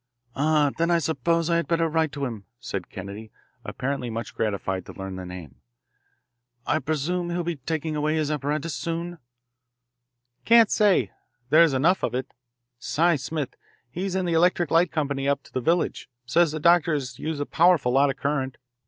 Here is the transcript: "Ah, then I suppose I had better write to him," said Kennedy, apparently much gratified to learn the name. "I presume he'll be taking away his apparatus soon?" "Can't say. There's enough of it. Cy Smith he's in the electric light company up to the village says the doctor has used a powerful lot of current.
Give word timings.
"Ah, 0.35 0.71
then 0.79 0.89
I 0.89 0.97
suppose 0.97 1.47
I 1.47 1.57
had 1.57 1.67
better 1.67 1.87
write 1.87 2.11
to 2.13 2.25
him," 2.25 2.47
said 2.59 2.89
Kennedy, 2.89 3.29
apparently 3.63 4.09
much 4.09 4.33
gratified 4.33 4.83
to 4.87 4.93
learn 4.93 5.15
the 5.15 5.27
name. 5.27 5.57
"I 6.65 6.79
presume 6.79 7.29
he'll 7.29 7.43
be 7.43 7.57
taking 7.57 7.95
away 7.95 8.15
his 8.15 8.31
apparatus 8.31 8.73
soon?" 8.73 9.19
"Can't 10.43 10.71
say. 10.71 11.11
There's 11.51 11.73
enough 11.73 12.01
of 12.01 12.15
it. 12.15 12.33
Cy 12.79 13.15
Smith 13.15 13.55
he's 13.91 14.15
in 14.15 14.25
the 14.25 14.33
electric 14.33 14.71
light 14.71 14.91
company 14.91 15.29
up 15.29 15.43
to 15.43 15.53
the 15.53 15.61
village 15.61 16.09
says 16.25 16.51
the 16.51 16.59
doctor 16.59 16.95
has 16.95 17.19
used 17.19 17.39
a 17.39 17.45
powerful 17.45 17.91
lot 17.91 18.09
of 18.09 18.17
current. 18.17 18.57